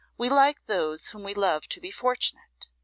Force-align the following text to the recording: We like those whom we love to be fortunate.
We 0.17 0.29
like 0.29 0.65
those 0.65 1.09
whom 1.09 1.21
we 1.21 1.35
love 1.35 1.67
to 1.69 1.79
be 1.79 1.91
fortunate. 1.91 2.65